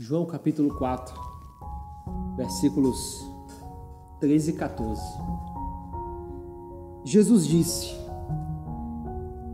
João 0.00 0.24
capítulo 0.24 0.78
4, 0.78 1.12
versículos 2.36 3.28
13 4.20 4.50
e 4.50 4.54
14. 4.54 5.02
Jesus 7.02 7.44
disse: 7.44 7.96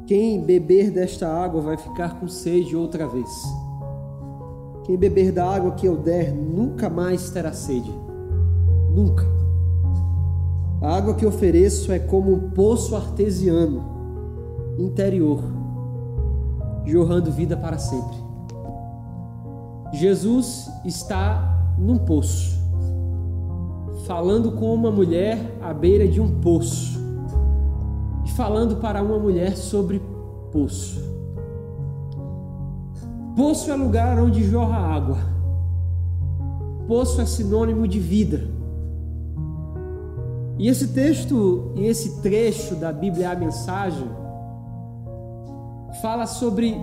Quem 0.06 0.44
beber 0.44 0.90
desta 0.90 1.26
água 1.26 1.62
vai 1.62 1.78
ficar 1.78 2.21
com 2.21 2.28
sede 2.28 2.76
outra 2.76 3.08
vez. 3.08 3.26
Quem 4.85 4.99
beber 4.99 5.33
da 5.33 5.49
água 5.49 5.72
que 5.72 5.88
eu 5.88 5.96
der 5.96 6.35
nunca 6.35 6.90
mais 6.90 7.31
terá 7.31 7.54
sede. 7.54 7.90
Nunca. 8.95 9.24
A 10.83 10.95
água 10.95 11.15
que 11.15 11.24
ofereço 11.24 11.90
é 11.90 11.99
como 11.99 12.35
um 12.35 12.51
poço 12.51 12.95
artesiano 12.95 13.83
interior, 14.79 15.42
jorrando 16.84 17.33
vida 17.33 17.56
para 17.56 17.78
sempre. 17.78 18.23
Jesus 19.94 20.68
está 20.84 21.72
num 21.78 21.98
poço, 21.98 22.58
falando 24.06 24.52
com 24.52 24.74
uma 24.74 24.90
mulher 24.90 25.56
à 25.62 25.72
beira 25.72 26.08
de 26.08 26.20
um 26.20 26.40
poço 26.40 26.98
e 28.24 28.30
falando 28.32 28.76
para 28.76 29.00
uma 29.02 29.18
mulher 29.18 29.56
sobre 29.56 30.02
poço. 30.50 31.00
Poço 33.36 33.70
é 33.70 33.74
lugar 33.76 34.18
onde 34.18 34.42
jorra 34.42 34.78
água. 34.78 35.18
Poço 36.88 37.20
é 37.20 37.26
sinônimo 37.26 37.86
de 37.86 38.00
vida. 38.00 38.48
E 40.58 40.68
esse 40.68 40.88
texto 40.88 41.72
e 41.76 41.86
esse 41.86 42.20
trecho 42.20 42.74
da 42.74 42.92
Bíblia 42.92 43.30
a 43.30 43.36
mensagem 43.36 44.08
fala 46.02 46.26
sobre 46.26 46.74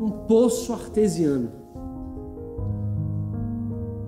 um 0.00 0.10
poço 0.28 0.72
artesiano. 0.72 1.63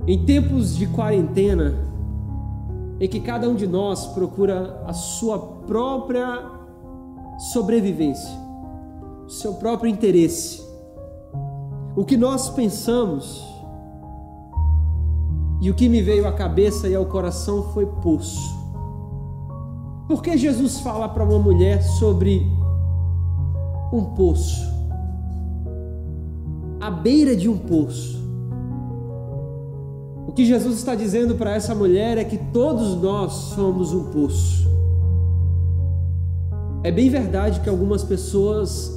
Em 0.06 0.24
tempos 0.24 0.76
de 0.76 0.86
quarentena, 0.86 1.74
em 3.00 3.08
que 3.08 3.18
cada 3.18 3.48
um 3.48 3.56
de 3.56 3.66
nós 3.66 4.06
procura 4.06 4.80
a 4.86 4.92
sua 4.92 5.36
própria 5.36 6.48
sobrevivência, 7.52 8.30
o 9.26 9.30
seu 9.30 9.54
próprio 9.54 9.90
interesse, 9.90 10.64
o 11.96 12.04
que 12.04 12.16
nós 12.16 12.48
pensamos 12.48 13.44
e 15.60 15.70
o 15.70 15.74
que 15.74 15.88
me 15.88 16.00
veio 16.00 16.28
à 16.28 16.32
cabeça 16.32 16.86
e 16.88 16.94
ao 16.94 17.06
coração 17.06 17.64
foi 17.72 17.86
poço. 17.86 18.54
Por 20.06 20.22
que 20.22 20.36
Jesus 20.38 20.78
fala 20.78 21.08
para 21.08 21.24
uma 21.24 21.40
mulher 21.40 21.82
sobre 21.82 22.46
um 23.92 24.04
poço? 24.14 24.64
À 26.80 26.92
beira 26.92 27.34
de 27.34 27.48
um 27.48 27.58
poço 27.58 28.25
que 30.36 30.44
Jesus 30.44 30.76
está 30.76 30.94
dizendo 30.94 31.34
para 31.34 31.54
essa 31.54 31.74
mulher 31.74 32.18
é 32.18 32.24
que 32.24 32.36
todos 32.36 32.94
nós 33.00 33.32
somos 33.32 33.94
um 33.94 34.10
poço. 34.10 34.68
É 36.84 36.92
bem 36.92 37.08
verdade 37.08 37.60
que 37.60 37.70
algumas 37.70 38.04
pessoas 38.04 38.92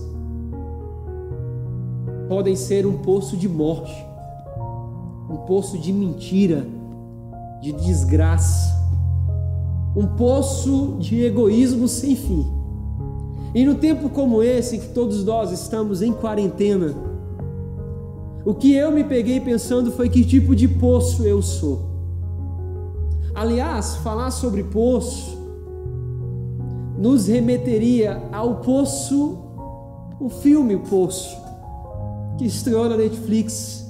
podem 2.27 2.57
ser 2.57 2.85
um 2.85 2.97
poço 2.97 3.37
de 3.37 3.47
morte, 3.47 3.95
um 5.29 5.37
poço 5.47 5.77
de 5.77 5.93
mentira, 5.93 6.67
de 7.61 7.71
desgraça, 7.71 8.77
um 9.95 10.07
poço 10.17 10.97
de 10.99 11.23
egoísmo 11.23 11.87
sem 11.87 12.17
fim. 12.17 12.45
E 13.55 13.63
no 13.63 13.75
tempo 13.75 14.09
como 14.09 14.43
esse, 14.43 14.75
em 14.75 14.79
que 14.81 14.89
todos 14.89 15.23
nós 15.23 15.53
estamos 15.53 16.01
em 16.01 16.11
quarentena, 16.11 16.93
o 18.45 18.53
que 18.53 18.73
eu 18.73 18.91
me 18.91 19.03
peguei 19.03 19.39
pensando 19.39 19.91
foi 19.91 20.09
que 20.09 20.23
tipo 20.23 20.55
de 20.55 20.67
poço 20.67 21.23
eu 21.23 21.41
sou. 21.41 21.89
Aliás, 23.35 23.95
falar 23.97 24.31
sobre 24.31 24.63
poço 24.63 25.37
nos 26.97 27.27
remeteria 27.27 28.21
ao 28.31 28.55
Poço, 28.55 29.37
o 30.19 30.27
filme 30.27 30.77
Poço, 30.77 31.37
que 32.37 32.45
estreou 32.45 32.89
na 32.89 32.97
Netflix, 32.97 33.85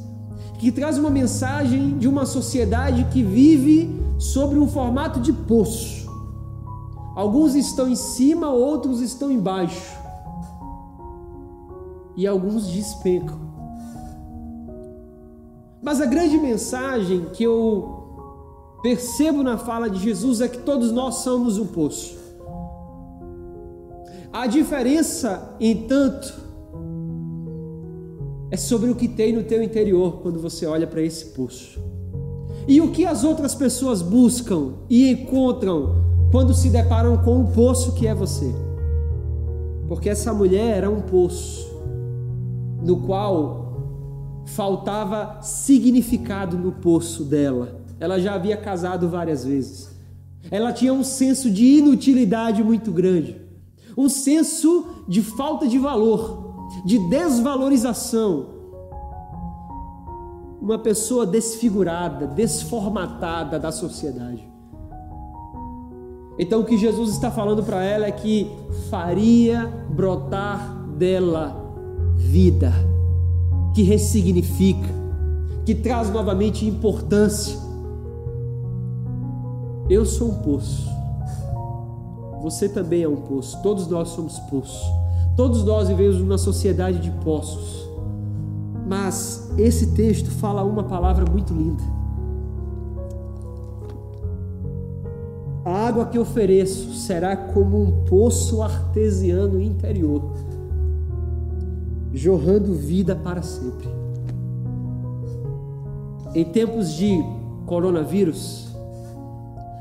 que 0.60 0.72
traz 0.72 0.98
uma 1.00 1.10
mensagem 1.10 1.98
de 1.98 2.08
uma 2.08 2.26
sociedade 2.26 3.06
que 3.06 3.24
vive 3.24 4.00
sobre 4.20 4.60
um 4.60 4.68
formato 4.68 5.20
de 5.20 5.34
poço. 5.34 6.08
Alguns 7.16 7.56
estão 7.56 7.90
em 7.90 7.96
cima, 7.96 8.52
outros 8.52 9.02
estão 9.02 9.32
embaixo. 9.32 9.98
E 12.16 12.28
alguns 12.28 12.68
despencam. 12.68 13.40
Mas 15.82 16.02
a 16.02 16.06
grande 16.06 16.38
mensagem 16.38 17.28
que 17.34 17.44
eu 17.44 18.00
percebo 18.82 19.44
na 19.44 19.58
fala 19.58 19.90
de 19.90 20.00
Jesus 20.00 20.42
é 20.42 20.48
que 20.48 20.60
todos 20.60 20.92
nós 20.92 21.16
somos 21.16 21.58
um 21.58 21.68
poço. 21.68 22.18
A 24.32 24.46
diferença, 24.46 25.56
entanto, 25.60 26.34
é 28.52 28.58
sobre 28.58 28.90
o 28.90 28.96
que 28.96 29.08
tem 29.08 29.34
no 29.34 29.44
teu 29.44 29.62
interior 29.62 30.20
quando 30.22 30.40
você 30.40 30.66
olha 30.66 30.88
para 30.88 31.02
esse 31.02 31.26
poço. 31.28 31.80
E 32.68 32.82
o 32.82 32.92
que 32.92 33.06
as 33.06 33.24
outras 33.24 33.56
pessoas 33.56 34.02
buscam 34.02 34.74
e 34.90 35.10
encontram 35.10 36.04
quando 36.32 36.54
se 36.54 36.70
deparam 36.70 37.18
com 37.18 37.42
o 37.42 37.48
poço 37.48 37.94
que 37.94 38.06
é 38.06 38.14
você. 38.14 38.54
Porque 39.88 40.10
essa 40.10 40.32
mulher 40.34 40.78
era 40.78 40.90
um 40.90 41.02
poço 41.02 41.68
no 42.84 42.98
qual 43.02 43.59
faltava 44.56 45.42
significado 45.42 46.58
no 46.58 46.72
poço 46.72 47.24
dela. 47.24 47.82
Ela 48.00 48.20
já 48.20 48.34
havia 48.34 48.58
casado 48.58 49.10
várias 49.10 49.44
vezes. 49.44 49.90
Ela 50.50 50.72
tinha 50.72 50.94
um 50.94 51.04
senso 51.04 51.52
de 51.52 51.66
inutilidade 51.66 52.64
muito 52.64 52.92
grande, 52.92 53.40
um 53.98 54.08
senso 54.08 55.06
de 55.08 55.22
falta 55.22 55.68
de 55.68 55.78
valor, 55.78 56.72
de 56.86 56.98
desvalorização. 57.10 58.58
Uma 60.62 60.80
pessoa 60.80 61.26
desfigurada, 61.26 62.28
desformatada 62.28 63.60
da 63.60 63.72
sociedade. 63.72 64.48
Então 66.38 66.62
o 66.62 66.66
que 66.66 66.78
Jesus 66.78 67.12
está 67.12 67.30
falando 67.30 67.64
para 67.64 67.84
ela 67.84 68.06
é 68.06 68.12
que 68.12 68.50
faria 68.90 69.66
brotar 69.90 70.88
dela 70.98 71.56
vida 72.16 72.89
que 73.74 73.84
ressignifica, 73.84 74.90
que 75.66 75.76
traz 75.76 76.10
novamente 76.10 76.66
importância. 76.66 77.58
Eu 79.90 80.06
sou 80.06 80.30
um 80.30 80.36
poço. 80.36 80.88
Você 82.42 82.70
também 82.70 83.04
é 83.04 83.10
um 83.10 83.18
poço. 83.18 83.62
Todos 83.62 83.88
nós 83.88 84.10
somos 84.10 84.40
poços. 84.40 84.82
Todos 85.36 85.64
nós 85.64 85.88
vivemos 85.88 86.18
numa 86.18 86.38
sociedade 86.38 87.00
de 87.00 87.12
poços. 87.24 87.88
Mas 88.88 89.52
esse 89.58 89.94
texto 89.94 90.30
fala 90.30 90.64
uma 90.64 90.84
palavra 90.84 91.26
muito 91.30 91.54
linda. 91.54 91.84
A 95.64 95.88
água 95.88 96.06
que 96.06 96.18
ofereço 96.18 96.94
será 96.94 97.36
como 97.36 97.82
um 97.82 98.06
poço 98.06 98.62
artesiano 98.62 99.62
interior 99.62 100.49
jorrando 102.14 102.74
vida 102.74 103.16
para 103.16 103.42
sempre. 103.42 103.88
Em 106.34 106.46
tempos 106.46 106.94
de 106.94 107.24
coronavírus, 107.66 108.70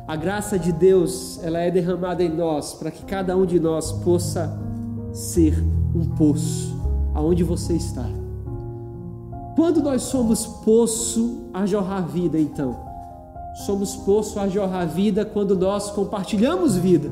a 0.07 0.17
graça 0.17 0.59
de 0.59 0.73
Deus, 0.73 1.39
ela 1.43 1.59
é 1.59 1.71
derramada 1.71 2.23
em 2.23 2.35
nós 2.35 2.75
para 2.75 2.91
que 2.91 3.05
cada 3.05 3.37
um 3.37 3.45
de 3.45 3.61
nós 3.61 3.93
possa 3.93 4.59
ser 5.13 5.63
um 5.95 6.05
poço 6.17 6.77
aonde 7.15 7.45
você 7.45 7.75
está. 7.75 8.07
Quando 9.55 9.83
nós 9.83 10.03
somos 10.03 10.47
poço 10.47 11.49
a 11.53 11.67
jorrar 11.67 12.07
vida, 12.07 12.39
então, 12.39 12.77
somos 13.67 13.97
poço 13.97 14.39
a 14.39 14.49
jorrar 14.49 14.87
vida 14.87 15.25
quando 15.25 15.57
nós 15.57 15.91
compartilhamos 15.91 16.77
vida 16.77 17.11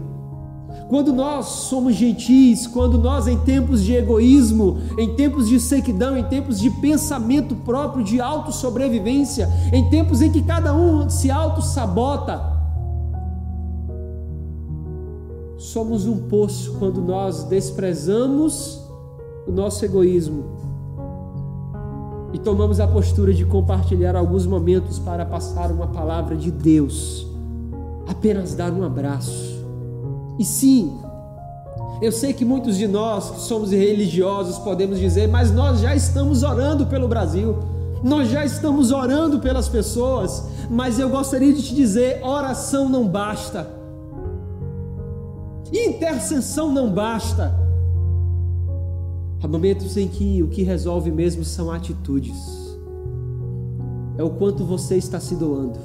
quando 0.89 1.13
nós 1.13 1.47
somos 1.47 1.95
gentis, 1.95 2.67
quando 2.67 2.99
nós, 2.99 3.27
em 3.27 3.39
tempos 3.39 3.83
de 3.83 3.95
egoísmo, 3.95 4.79
em 4.97 5.15
tempos 5.15 5.49
de 5.49 5.59
sequidão, 5.59 6.17
em 6.17 6.25
tempos 6.25 6.61
de 6.61 6.71
pensamento 6.71 7.57
próprio, 7.57 8.05
de 8.05 8.21
autossobrevivência, 8.21 9.49
em 9.73 9.89
tempos 9.91 10.23
em 10.23 10.31
que 10.31 10.43
cada 10.43 10.75
um 10.75 11.11
se 11.11 11.31
auto-sabota, 11.31 12.55
somos 15.59 16.07
um 16.07 16.29
poço 16.29 16.77
quando 16.79 17.03
nós 17.03 17.45
desprezamos 17.45 18.81
o 19.47 19.51
nosso 19.51 19.85
egoísmo 19.85 20.45
e 22.33 22.39
tomamos 22.39 22.79
a 22.79 22.87
postura 22.87 23.33
de 23.33 23.45
compartilhar 23.45 24.15
alguns 24.15 24.47
momentos 24.47 24.99
para 24.99 25.25
passar 25.25 25.73
uma 25.73 25.87
palavra 25.89 26.37
de 26.37 26.51
Deus, 26.51 27.27
apenas 28.07 28.55
dar 28.55 28.73
um 28.73 28.85
abraço 28.85 29.56
e 30.39 30.45
sim, 30.45 30.99
eu 32.01 32.13
sei 32.13 32.33
que 32.33 32.45
muitos 32.45 32.77
de 32.77 32.87
nós 32.87 33.31
que 33.31 33.41
somos 33.41 33.71
religiosos 33.71 34.59
podemos 34.59 34.99
dizer, 34.99 35.29
mas 35.29 35.51
nós 35.51 35.81
já 35.81 35.95
estamos 35.95 36.43
orando 36.43 36.87
pelo 36.87 37.09
Brasil. 37.09 37.57
nós 38.03 38.29
já 38.29 38.45
estamos 38.45 38.91
orando 38.91 39.41
pelas 39.41 39.69
pessoas, 39.69 40.45
mas 40.71 40.99
eu 40.99 41.09
gostaria 41.09 41.53
de 41.53 41.63
te 41.63 41.75
dizer: 41.75 42.23
oração 42.23 42.89
não 42.89 43.07
basta, 43.09 43.69
intercessão 45.73 46.71
não 46.71 46.91
basta. 46.91 47.55
Há 49.43 49.49
momentos 49.49 49.97
em 49.97 50.09
que 50.09 50.43
o 50.43 50.49
que 50.49 50.63
resolve 50.63 51.11
mesmo 51.11 51.45
são 51.45 51.71
atitudes, 51.71 52.37
é 54.19 54.23
o 54.23 54.31
quanto 54.31 54.65
você 54.65 54.97
está 54.97 55.19
se 55.19 55.35
doando, 55.35 55.79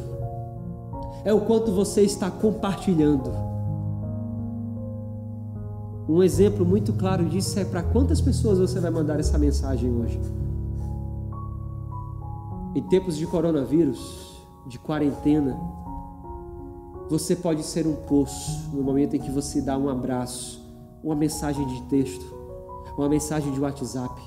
é 1.23 1.33
o 1.33 1.41
quanto 1.41 1.71
você 1.71 2.01
está 2.01 2.29
compartilhando. 2.29 3.50
Um 6.11 6.21
exemplo 6.21 6.65
muito 6.65 6.91
claro 6.91 7.23
disso 7.23 7.57
é 7.57 7.63
para 7.63 7.81
quantas 7.81 8.19
pessoas 8.19 8.59
você 8.59 8.81
vai 8.81 8.91
mandar 8.91 9.17
essa 9.17 9.37
mensagem 9.37 9.89
hoje. 9.89 10.19
Em 12.75 12.81
tempos 12.89 13.15
de 13.15 13.25
coronavírus, 13.25 14.43
de 14.67 14.77
quarentena, 14.77 15.57
você 17.09 17.33
pode 17.33 17.63
ser 17.63 17.87
um 17.87 17.95
poço 17.95 18.69
no 18.73 18.83
momento 18.83 19.15
em 19.15 19.19
que 19.19 19.31
você 19.31 19.61
dá 19.61 19.77
um 19.77 19.87
abraço, 19.87 20.61
uma 21.01 21.15
mensagem 21.15 21.65
de 21.65 21.81
texto, 21.83 22.25
uma 22.97 23.07
mensagem 23.07 23.49
de 23.53 23.61
WhatsApp. 23.61 24.21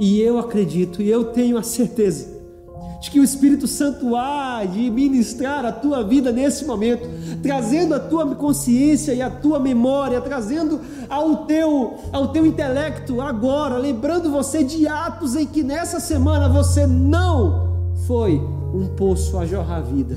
E 0.00 0.20
eu 0.20 0.36
acredito 0.36 1.00
e 1.00 1.08
eu 1.08 1.32
tenho 1.32 1.56
a 1.56 1.62
certeza 1.62 2.43
de 3.04 3.10
que 3.10 3.20
o 3.20 3.24
Espírito 3.24 3.68
Santo 3.68 4.16
há 4.16 4.64
de 4.64 4.90
ministrar 4.90 5.62
a 5.66 5.70
tua 5.70 6.02
vida 6.02 6.32
nesse 6.32 6.64
momento, 6.64 7.06
trazendo 7.42 7.94
a 7.94 8.00
tua 8.00 8.34
consciência 8.34 9.12
e 9.12 9.20
a 9.20 9.28
tua 9.28 9.58
memória, 9.58 10.22
trazendo 10.22 10.80
ao 11.10 11.44
teu, 11.44 11.98
ao 12.10 12.28
teu 12.28 12.46
intelecto 12.46 13.20
agora, 13.20 13.76
lembrando 13.76 14.30
você 14.30 14.64
de 14.64 14.88
atos 14.88 15.36
em 15.36 15.46
que 15.46 15.62
nessa 15.62 16.00
semana 16.00 16.48
você 16.48 16.86
não 16.86 17.92
foi 18.06 18.40
um 18.72 18.86
poço 18.96 19.36
a 19.36 19.44
jorrar 19.44 19.82
vida. 19.82 20.16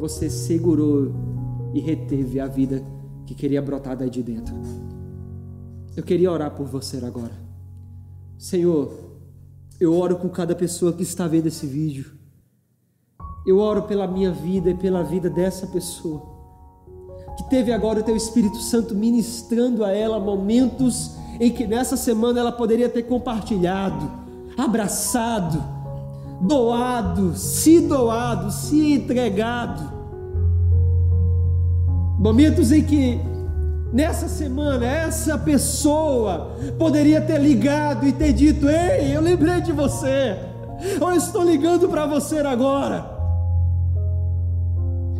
Você 0.00 0.30
segurou 0.30 1.12
e 1.74 1.80
reteve 1.80 2.40
a 2.40 2.46
vida 2.46 2.82
que 3.26 3.34
queria 3.34 3.60
brotar 3.60 3.98
daí 3.98 4.08
de 4.08 4.22
dentro. 4.22 4.54
Eu 5.94 6.02
queria 6.02 6.32
orar 6.32 6.52
por 6.52 6.66
você 6.66 6.96
agora. 7.04 7.34
Senhor, 8.38 9.11
eu 9.82 9.98
oro 9.98 10.14
com 10.14 10.28
cada 10.28 10.54
pessoa 10.54 10.92
que 10.92 11.02
está 11.02 11.26
vendo 11.26 11.48
esse 11.48 11.66
vídeo. 11.66 12.12
Eu 13.44 13.58
oro 13.58 13.82
pela 13.82 14.06
minha 14.06 14.30
vida 14.30 14.70
e 14.70 14.74
pela 14.74 15.02
vida 15.02 15.28
dessa 15.28 15.66
pessoa. 15.66 16.22
Que 17.36 17.50
teve 17.50 17.72
agora 17.72 17.98
o 17.98 18.02
teu 18.04 18.14
Espírito 18.14 18.58
Santo 18.58 18.94
ministrando 18.94 19.84
a 19.84 19.90
ela 19.90 20.20
momentos 20.20 21.16
em 21.40 21.50
que 21.50 21.66
nessa 21.66 21.96
semana 21.96 22.38
ela 22.38 22.52
poderia 22.52 22.88
ter 22.88 23.02
compartilhado, 23.02 24.08
abraçado, 24.56 25.60
doado, 26.40 27.34
se 27.34 27.80
doado, 27.80 28.52
se 28.52 28.92
entregado. 28.92 29.90
Momentos 32.20 32.70
em 32.70 32.84
que 32.84 33.20
nessa 33.92 34.26
semana 34.26 34.86
essa 34.86 35.36
pessoa 35.36 36.56
poderia 36.78 37.20
ter 37.20 37.38
ligado 37.38 38.06
e 38.06 38.12
ter 38.12 38.32
dito: 38.32 38.68
Ei, 38.68 39.14
eu 39.14 39.20
lembrei 39.20 39.60
de 39.60 39.72
você, 39.72 40.36
eu 41.00 41.12
estou 41.12 41.44
ligando 41.44 41.88
para 41.88 42.06
você 42.06 42.38
agora. 42.38 43.12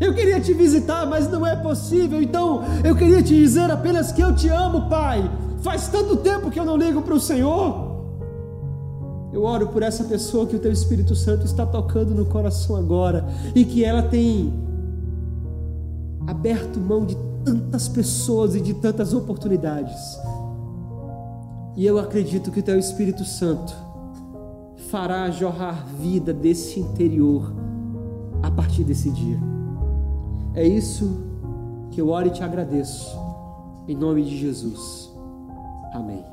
Eu 0.00 0.14
queria 0.14 0.40
te 0.40 0.52
visitar, 0.52 1.06
mas 1.06 1.30
não 1.30 1.46
é 1.46 1.54
possível, 1.54 2.20
então 2.20 2.64
eu 2.82 2.96
queria 2.96 3.22
te 3.22 3.36
dizer 3.36 3.70
apenas 3.70 4.10
que 4.10 4.20
eu 4.20 4.34
te 4.34 4.48
amo, 4.48 4.88
Pai. 4.88 5.30
Faz 5.60 5.86
tanto 5.86 6.16
tempo 6.16 6.50
que 6.50 6.58
eu 6.58 6.64
não 6.64 6.76
ligo 6.76 7.02
para 7.02 7.14
o 7.14 7.20
Senhor. 7.20 7.92
Eu 9.32 9.44
oro 9.44 9.68
por 9.68 9.82
essa 9.82 10.02
pessoa 10.04 10.44
que 10.44 10.56
o 10.56 10.58
Teu 10.58 10.72
Espírito 10.72 11.14
Santo 11.14 11.46
está 11.46 11.64
tocando 11.64 12.14
no 12.14 12.26
coração 12.26 12.74
agora 12.76 13.24
e 13.54 13.64
que 13.64 13.84
ela 13.84 14.02
tem 14.02 14.52
aberto 16.26 16.80
mão 16.80 17.06
de 17.06 17.16
tantas 17.44 17.88
pessoas 17.88 18.54
e 18.54 18.60
de 18.60 18.74
tantas 18.74 19.12
oportunidades. 19.12 20.18
E 21.76 21.86
eu 21.86 21.98
acredito 21.98 22.50
que 22.50 22.60
o 22.60 22.62
Teu 22.62 22.78
Espírito 22.78 23.24
Santo 23.24 23.74
fará 24.90 25.30
jorrar 25.30 25.86
vida 25.86 26.34
desse 26.34 26.80
interior 26.80 27.52
a 28.42 28.50
partir 28.50 28.84
desse 28.84 29.10
dia. 29.10 29.38
É 30.54 30.66
isso 30.66 31.10
que 31.90 32.00
eu 32.00 32.08
oro 32.08 32.28
e 32.28 32.30
te 32.30 32.42
agradeço. 32.42 33.16
Em 33.88 33.96
nome 33.96 34.22
de 34.22 34.36
Jesus. 34.38 35.10
Amém. 35.94 36.31